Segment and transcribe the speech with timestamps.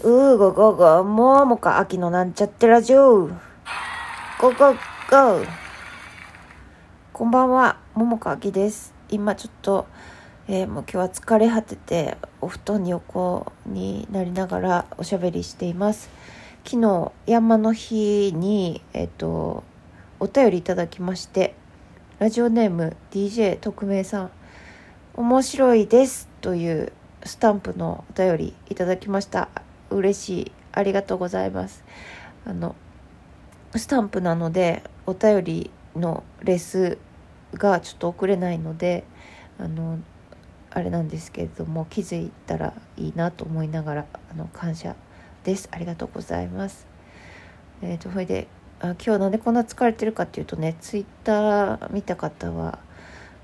[0.00, 3.26] うーごごご、ももか秋のなんちゃってラジオ。
[3.26, 4.76] ゴゴゴ
[7.12, 8.94] こんばんは、ももかあきです。
[9.10, 9.88] 今ちょっと、
[10.46, 16.10] えーもう今日は疲れ果てて、お布団に横になりながらおしゃべりしています。
[16.64, 19.64] 昨日、山の日に、えっ、と、
[20.20, 21.56] お便りいただきまして、
[22.20, 24.30] ラジオネーム DJ 特命さん、
[25.14, 26.92] 面白いですという
[27.24, 29.48] スタンプのお便りいただきました
[29.90, 30.52] 嬉しい。
[30.72, 31.84] ありがとうございます。
[32.46, 32.74] あの
[33.76, 36.98] スタンプなのでお便りのレス
[37.54, 39.04] がちょっと遅れないので
[39.58, 39.98] あの
[40.70, 44.94] あれなんですけれども気づいたらいいなと思いながらあの感謝
[45.44, 45.68] です。
[45.72, 46.86] ありがとうございます。
[47.82, 48.48] えっ、とそれで
[48.80, 52.78] あ今日なんでこんな疲れてるかっていうとねツイッター見た方は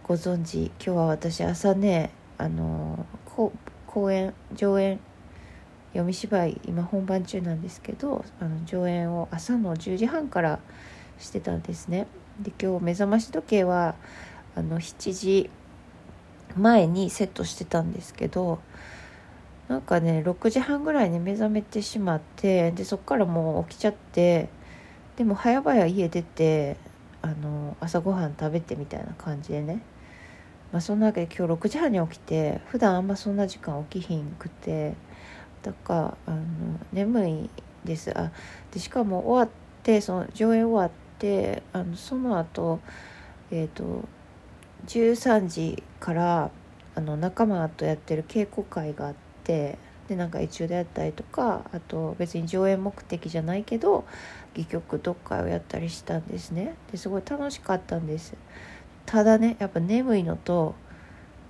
[0.06, 0.64] ご存知。
[0.64, 3.06] 今日は私朝ねあの
[3.86, 5.00] 公演上演
[5.94, 10.58] 読み芝居今本番中なんですけどあの上演を朝の10時半から
[11.20, 12.08] してたんですね。
[12.40, 13.94] で今日目覚まし時計は
[14.56, 15.50] あの7時
[16.56, 18.58] 前にセットしてたんですけど
[19.68, 24.48] なんかね6時半ぐらいに目覚めてしまってでそっからもう起きちゃって
[25.16, 26.76] でも早々家出て
[27.22, 29.80] あの朝ごはん食べてみたいな感じでね。
[30.72, 34.94] まあそんなわけで今日6時半に起きて普段あんまそんな時間起きひんくて
[35.64, 36.38] だかあの
[36.92, 37.50] 眠い
[37.84, 38.16] です。
[38.16, 38.30] あ
[38.70, 42.80] でしかも終わってその上映終わってあのその後
[43.50, 44.04] えっ、と
[44.86, 46.50] 13時から
[46.94, 54.04] あの仲間とやってる稽古会があってでなんか一応でやったりとかあと別に上演目的じゃないけど
[54.52, 56.74] 戯曲読解をやったりしたんですね。
[56.92, 58.34] ですごい楽しかったんです。
[59.06, 60.74] ただねやっぱ眠いのと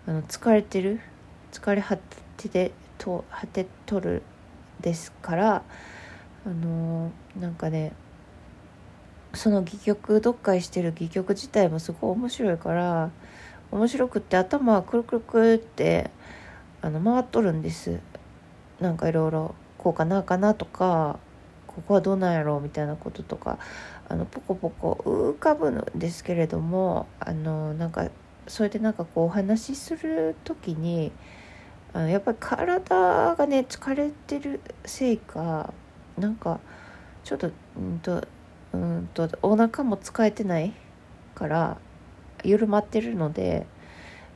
[0.07, 1.01] あの疲れてる？
[1.53, 1.97] 疲れ果
[2.37, 4.23] ててと果てとる
[4.81, 5.63] ですから
[6.47, 7.93] あのーなんかね
[9.33, 13.11] その戯曲読解してる戯曲自体もすごい面白いから
[13.73, 16.11] 面白くって頭はくるくるくるって
[16.81, 17.99] あの回っとるんです。
[18.81, 21.19] なんかいろいろこうかなかなとか
[21.67, 23.59] ここはどうなんやろうみたいなこととか
[24.09, 28.09] あのポコポコ浮かぶんですけれどもあのなんか
[28.47, 31.11] それでなんかこうお話しする時に
[31.95, 35.73] あのやっぱり体がね疲れてるせいか
[36.19, 36.59] なんか
[37.23, 38.27] ちょっとうんと
[38.73, 40.73] うんとお腹も使えてない
[41.37, 41.79] から
[42.43, 43.67] 緩まってるので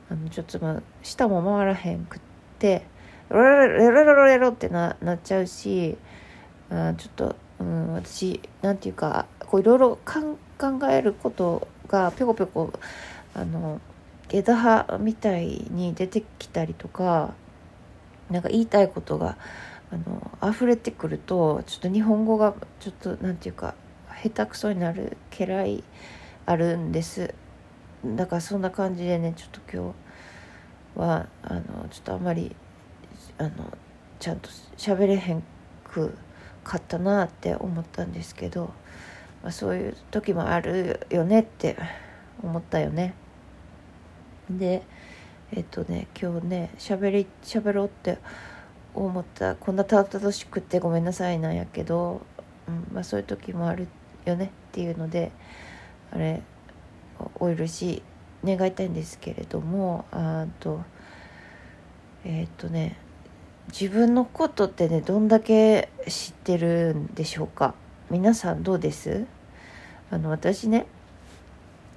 [0.09, 2.19] あのちょっとまあ舌も回らへんくっ
[2.59, 2.85] て
[3.27, 5.97] ロロロロロロロってななっちゃうし
[6.69, 10.37] あちょっと、うん、私なんていうかこういろいろ考
[10.89, 12.71] えることがぴょこぴょこ
[13.33, 13.81] あの
[14.29, 17.33] 枝葉みたいに出てきたりとか
[18.29, 19.37] なんか言いたいことが
[19.91, 23.73] あの溢れてくるとちょっと日本語がちょっとなんていうか
[24.21, 25.83] 下手くそになる家来
[26.45, 27.33] あるんです
[28.05, 29.93] だからそんな感じでねちょっと今
[30.95, 32.55] 日はあのちょっとあんまり
[33.37, 33.51] あの
[34.19, 35.43] ちゃんと喋れへん
[35.83, 36.15] く
[36.63, 38.73] かったなって思ったんですけど、
[39.41, 41.77] まあ、そういう時もあるよねって
[42.43, 43.13] 思ったよね。
[44.49, 44.83] で
[45.51, 48.17] えっとね今日ね喋り喋ろうって
[48.93, 49.55] 思った。
[49.55, 52.21] こんなたどたどしくってごめんなさいなんやけど、
[52.67, 53.87] うんまあ、そういう時もある
[54.25, 55.31] よねっていうので
[56.11, 56.41] あれ
[57.35, 58.01] お許し
[58.43, 60.81] 願いたいんですけれどもあと
[62.25, 62.97] えっとね
[63.67, 67.75] 自分のことってねどんだけ知ってるんでしょうか？
[68.09, 69.25] 皆さんどうです？
[70.09, 70.87] あの私ね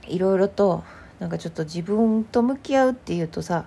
[0.07, 0.85] いろいろと
[1.23, 3.65] なんかちょっと自分と向き合うっていうとさ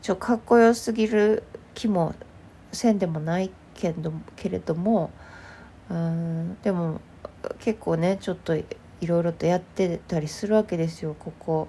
[0.00, 1.42] ちょかっこよすぎる
[1.74, 2.14] 気も
[2.72, 5.10] せんでもないけどけれども
[5.90, 7.02] うんでも
[7.58, 8.64] 結構ねちょっとい
[9.06, 11.68] ろいろとやってたりするわけですよここ。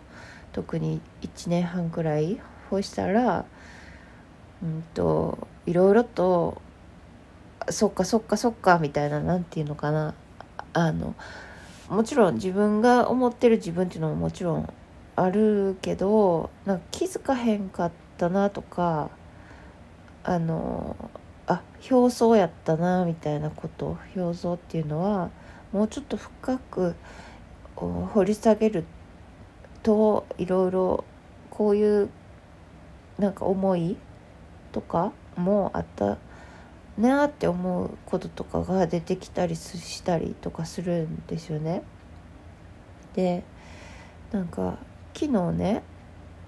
[0.53, 2.39] 特に1年半くらい。
[2.69, 3.43] そしたら
[4.63, 6.61] うんといろいろと
[7.69, 10.13] そっかそっかそっかみたいななんていうのかな。
[10.71, 11.15] あの
[11.89, 14.73] もちろん自分が思ってる自分っていうのももちろん
[15.15, 19.09] あるけどなんか気づかへんかったなとか
[20.23, 20.95] あの
[21.47, 25.29] あ表層やったなみたいなこと表層っていうのは
[25.71, 26.95] もうちょっと深く
[27.75, 28.85] 掘り下げる
[29.83, 31.03] といろいろ
[31.49, 32.09] こういう
[33.17, 33.97] なんか思い
[34.71, 36.17] とかもあった
[36.97, 41.83] なって思うこととかが出てきたりしたりとかするんですよね。
[43.13, 43.43] で
[44.31, 44.77] なんか
[45.21, 45.83] 昨日ね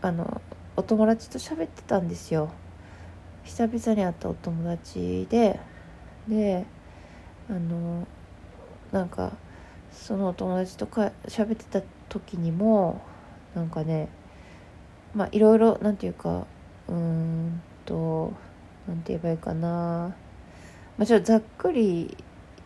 [0.02, 0.42] あの
[0.76, 2.50] お友達と喋ってたんですよ。
[3.44, 5.60] 久々に会ったお友達で
[6.28, 6.66] で
[7.48, 8.08] あの
[8.92, 9.34] なんか
[9.92, 13.00] そのお友達とか喋ってた時にも
[13.54, 14.10] なんかね
[15.14, 16.48] まあいろいろなんていうか
[16.88, 18.34] うーんと
[18.88, 20.16] なんて言えばいいかな
[20.98, 22.18] まあちょっとざっくり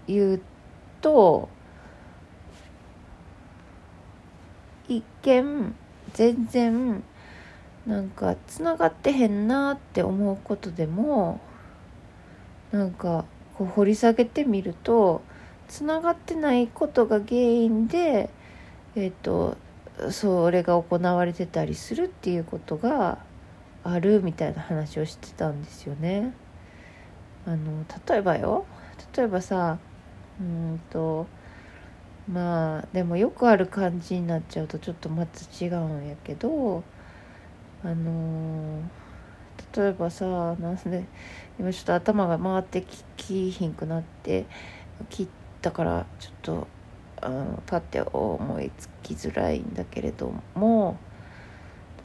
[0.08, 0.42] 言う
[1.02, 1.50] と
[4.88, 5.76] 一見
[6.14, 7.04] 全然
[7.86, 11.40] なんかつながってへんなって思うことでも
[12.72, 13.26] なんか
[13.56, 15.22] こう掘り下げてみると
[15.68, 18.30] つながってないことが原因で
[18.96, 19.58] えっ、と
[20.12, 23.20] それが行われてたりするっていうことが
[23.84, 26.34] あるみたいな話をしてたんですよね。
[27.46, 28.66] あの例えばよ
[29.16, 29.78] 例えばさ
[30.40, 31.28] うんと
[32.32, 36.84] まあでもよくある感じになっちゃうとちょっとまた違うんやけど
[37.84, 38.82] あの
[39.76, 40.26] 例えばさ
[40.60, 41.06] なんで
[41.60, 44.46] 今ちょっと頭が回ってききひんくなって
[45.10, 45.28] 切っ
[45.62, 46.68] たからちょっと
[47.22, 50.98] あのパッて思いつきづらいんだけれども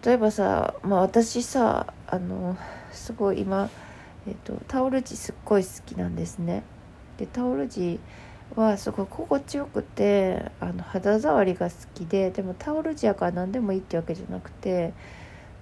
[0.05, 2.57] 例えばさ、まあ、私さあの
[2.91, 3.71] すごい今、
[4.27, 6.65] えっと、タオル地すっごい好きなんですね。
[7.19, 8.01] でタオル地
[8.57, 14.93] はすごい心地よくてあの肌触りが好きででもタオル地やから何でもいいってわけじゃなくて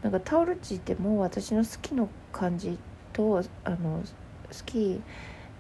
[0.03, 2.79] なんかタオル地ってもう私の好きの感じ
[3.13, 4.03] とあの
[4.51, 5.01] 好き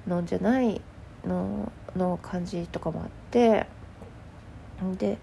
[0.06, 0.80] のんじゃない
[1.24, 3.66] のの感じとかもあって
[4.98, 5.18] で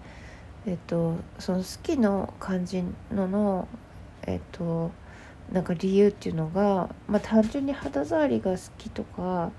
[0.66, 3.68] えっとその好きの感じのの
[4.26, 4.90] えっと
[5.52, 9.50] なんか理由っていうのが、まあ、単純に肌触りが好きとか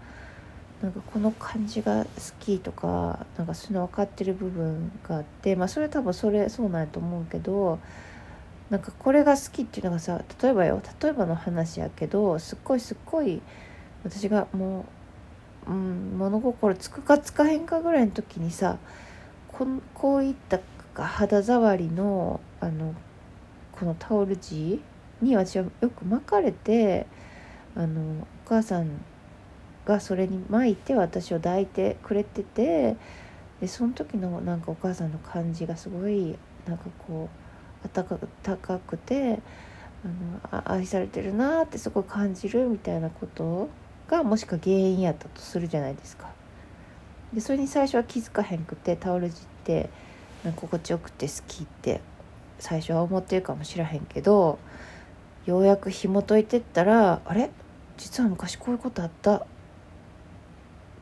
[0.81, 2.09] なんかこの感じが好
[2.39, 7.79] きとかなんかその分かってる部分があってまあそれ多分それそうなんやと思うけど
[8.69, 13.41] なんかこれが好きっていうのがさ例えばよ例えばの話やけどすっごいすっごい
[14.05, 14.85] 私がも
[15.67, 18.77] う、うん、物心つくかつかへんかぐらいの時にさ
[19.51, 20.59] ここういった
[20.95, 22.93] 肌触りのあの
[23.73, 24.81] このタオル地
[25.21, 27.05] に私はよく巻かれて
[27.75, 28.89] あのお母さん
[29.89, 32.95] がそれに巻いて私を抱いてくれてて
[33.59, 36.37] でその時のなんかお母さんの感じがすごい
[36.67, 37.27] なんかこ
[37.83, 39.39] う温かくて
[40.05, 43.67] あの愛されてるなってすごい感じるみたいなこと
[44.07, 46.29] がもしか原因やったとするじゃないですか。
[47.33, 49.89] でそれに最初は気づかへんくてタオル地って
[50.43, 52.01] なんか心地よくて好きって
[52.59, 54.59] 最初は思ってるかもしらへんけど
[55.45, 57.49] ようやく紐解いてったらあれ？
[57.97, 59.45] 実は昔こういうことあった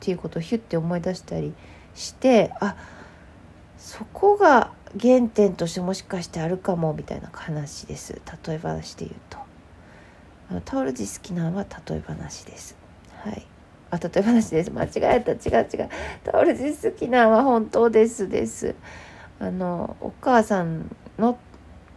[0.00, 1.52] ていうことをヒュッて思い出したり
[1.94, 2.76] してあ
[3.76, 8.20] そこが原点としてもしかしてあるかもみたいな話です。
[8.46, 9.38] 例え話で言うと。
[10.50, 12.76] あのタオル地好きなのは例え話です。
[13.22, 13.46] はい。
[13.90, 14.70] あ例え話です。
[14.70, 15.32] 間違えた。
[15.32, 15.88] 違う違う。
[16.24, 18.74] タオル地好きなのは本当ですです。
[19.40, 21.38] あのお母さんの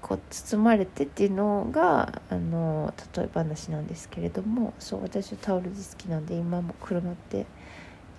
[0.01, 7.45] こう包まれてっていうのがあの例え話なんですけれどもそう私はタオル地好きなんで今も車って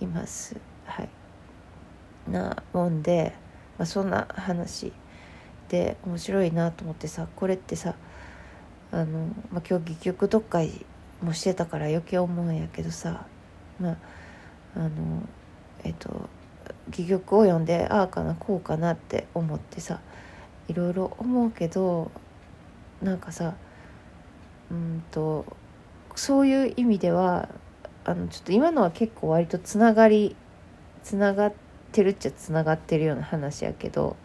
[0.03, 0.55] います。
[0.85, 1.09] はい。
[2.29, 3.33] なもんで、
[3.77, 4.93] まあ、そんな話
[5.69, 7.95] で面白いなと思ってさこれってさ
[8.91, 10.85] あの、まあ、今日戯曲読解
[11.21, 13.25] もしてたから余計思うんやけどさ
[13.79, 13.97] まあ
[14.75, 14.89] あの
[15.83, 16.29] えっと
[16.89, 19.99] 戯曲を読んでああかなこうかなって思ってさ
[20.67, 22.11] いろいろ思うけど
[23.01, 23.55] なんかさ
[24.71, 25.45] うんと
[26.15, 27.49] そういう意味では
[28.05, 30.35] あのちょっと今のは結構割とつながり
[31.03, 31.53] つながっ
[31.91, 34.15] てるっちゃつながってるような話やけど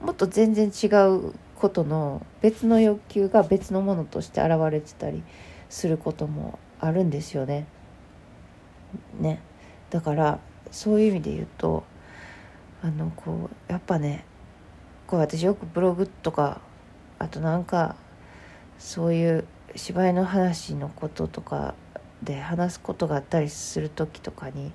[0.00, 5.22] もっと全然違うことの別の欲求が別のものとして現れてたり
[5.68, 7.66] することもあるんですよね。
[9.18, 9.40] ね
[9.90, 10.38] だから
[10.70, 11.84] そういう意味で言うと
[12.82, 14.24] あのこうやっぱね
[15.06, 16.60] こう私よくブログとか
[17.18, 17.96] あとなんか
[18.78, 21.74] そういう芝居の話のこととか
[22.22, 24.72] で話すことがあったりする時とかに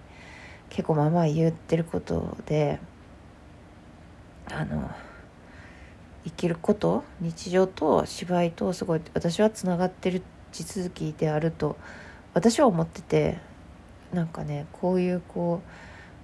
[0.70, 2.80] 結構まあまあ言ってることで
[4.50, 4.90] あの
[6.24, 10.22] 生きること日常と芝居とすごい私はつながってる
[10.52, 11.78] 地続きであると
[12.34, 13.38] 私は思ってて
[14.14, 15.68] なんかねこういうこう、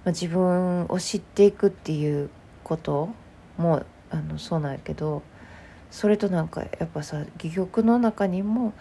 [0.04, 2.30] まあ、自分を知っていくっていう
[2.62, 3.10] こと
[3.56, 5.22] もあのそうなんやけど
[5.90, 8.72] それとなんかやっぱさ戯曲の中にも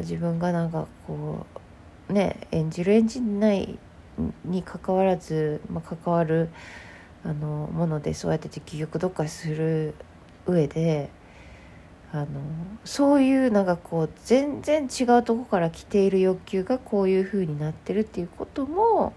[0.00, 1.60] 自分がなんかこう
[2.08, 3.78] ね演じる演じない
[4.44, 6.48] にかかわらず、まあ、関わる
[7.24, 9.94] あのものでそうやって戯曲読解する
[10.46, 11.10] 上で
[12.12, 12.26] あの
[12.84, 19.14] そういうなんかこう全然違うとこから来ている欲求がこういう風になってるっていうことも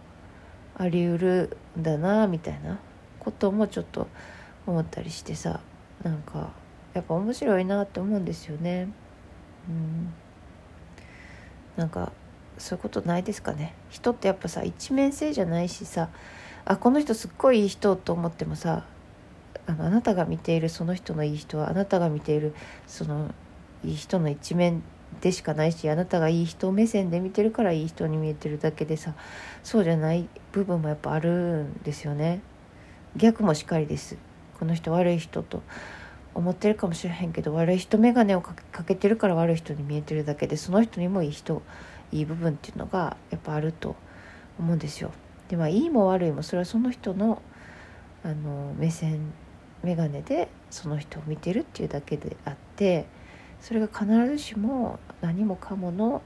[0.76, 2.80] あり得るんだなみたいな
[3.20, 4.08] こともちょっと
[4.66, 5.60] 思ったりしてさ
[6.04, 6.52] なんか
[6.94, 8.88] やっぱ面白いなって思うんですよね。
[9.70, 10.14] うん
[11.76, 12.12] なんか
[12.58, 13.74] そういうことないですかね。
[13.90, 16.10] 人ってやっぱさ一面性じゃないしさ
[16.66, 18.86] あこの人すっごいいい人と思ってもさ
[19.68, 22.54] あのあなたが見ているその人のいい人はあなたが見ている
[22.88, 23.34] その
[23.84, 24.84] いい人の一面
[25.22, 29.14] でしかないしあなたがいい人目線で見てるからいい人に見えてるだけでさ
[29.64, 32.42] そうじゃない部分もやっぱあるんですよね。
[33.16, 34.18] 逆もしかりです。
[34.60, 35.64] この人悪い人と
[36.34, 41.64] 思ってるかもしれへんけど悪い人眼鏡をかけてるから悪い人に見えてるだけでその人にもいい人
[42.12, 43.96] いい部分っていうのがやっぱあると
[44.60, 45.12] 思うんですよ。
[45.50, 47.42] でまあいいも悪いもそれはその人の
[48.24, 49.34] あの目線
[49.84, 53.06] 眼鏡でその人を見てるっていうだけであって
[53.62, 56.22] それが必ずしも何もかもの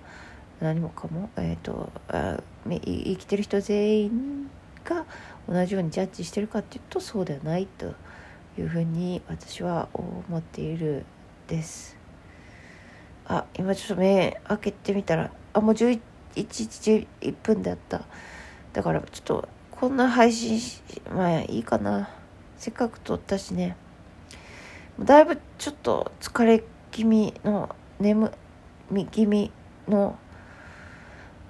[0.60, 4.50] 何もかも、えーと、あ生きてる人全員
[4.86, 5.06] が
[5.50, 7.94] 同じようにジャッジしてるかっていうとそうではないと
[8.60, 11.06] いうふうに私は思っている
[11.48, 11.98] です。
[13.26, 16.00] あ今ちょっと目開けてみたらあもう11
[16.34, 18.04] 時11分だった。
[18.74, 20.60] だからちょっとこんな配信
[21.14, 22.10] まあいいかな。
[22.58, 23.76] せっかく撮ったしね。
[25.00, 28.32] だいぶちょっと疲れ気味の眠
[28.92, 29.52] み気味
[29.88, 30.18] の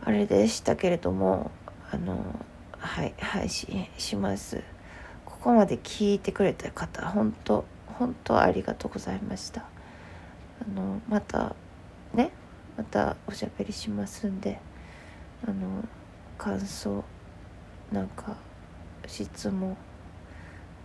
[0.03, 1.51] あれでしたけれども
[1.91, 2.46] あの
[2.77, 4.63] はい配信します。
[5.25, 9.62] ここまで聞いてくれた方本当本当ありがとうございました。
[9.62, 9.65] あ
[10.74, 11.55] のまた
[12.13, 12.31] ね。
[12.77, 14.59] またおしゃべりしますんで
[15.47, 15.83] あの
[16.37, 17.03] 感想
[17.91, 18.35] なんか
[19.07, 19.75] 質問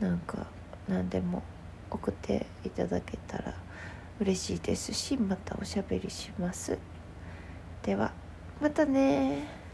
[0.00, 0.46] なんか
[0.88, 1.42] 何でも
[1.90, 3.54] 送っていただけたら
[4.20, 6.78] 嬉しいですしまたおしゃべりします。
[7.82, 8.12] では
[8.60, 9.65] またね